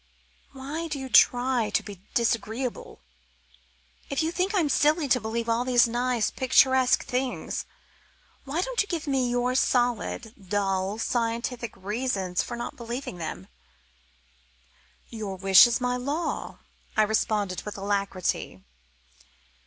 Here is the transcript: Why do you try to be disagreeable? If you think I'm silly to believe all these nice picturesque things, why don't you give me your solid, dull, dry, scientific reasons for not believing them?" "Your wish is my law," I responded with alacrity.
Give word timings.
Why 0.51 0.87
do 0.87 0.97
you 0.97 1.09
try 1.09 1.69
to 1.69 1.83
be 1.83 2.01
disagreeable? 2.15 3.01
If 4.09 4.23
you 4.23 4.31
think 4.31 4.55
I'm 4.55 4.67
silly 4.67 5.07
to 5.07 5.21
believe 5.21 5.47
all 5.47 5.63
these 5.63 5.87
nice 5.87 6.31
picturesque 6.31 7.03
things, 7.05 7.65
why 8.43 8.61
don't 8.61 8.81
you 8.81 8.87
give 8.87 9.05
me 9.05 9.29
your 9.29 9.53
solid, 9.53 10.33
dull, 10.49 10.95
dry, 10.97 11.03
scientific 11.03 11.77
reasons 11.77 12.41
for 12.41 12.57
not 12.57 12.75
believing 12.77 13.17
them?" 13.19 13.47
"Your 15.09 15.35
wish 15.35 15.67
is 15.67 15.79
my 15.79 15.97
law," 15.97 16.57
I 16.97 17.03
responded 17.03 17.61
with 17.61 17.77
alacrity. 17.77 18.63